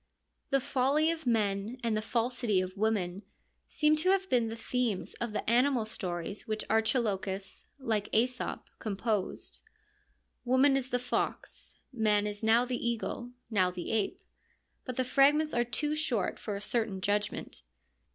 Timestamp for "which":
6.47-6.65